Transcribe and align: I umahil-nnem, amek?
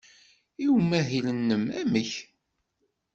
I 0.63 0.65
umahil-nnem, 0.75 1.65
amek? 1.79 2.11